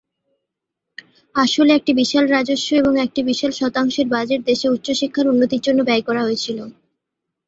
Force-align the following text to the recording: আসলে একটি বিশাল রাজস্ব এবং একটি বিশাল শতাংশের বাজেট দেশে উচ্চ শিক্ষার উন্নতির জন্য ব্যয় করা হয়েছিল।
আসলে 1.35 1.71
একটি 1.75 1.91
বিশাল 2.01 2.25
রাজস্ব 2.27 2.67
এবং 2.75 2.93
একটি 3.05 3.21
বিশাল 3.29 3.51
শতাংশের 3.59 4.07
বাজেট 4.09 4.41
দেশে 4.49 4.67
উচ্চ 4.69 4.87
শিক্ষার 4.99 5.25
উন্নতির 5.27 5.61
জন্য 5.61 5.79
ব্যয় 5.87 6.03
করা 6.07 6.21
হয়েছিল। 6.23 6.57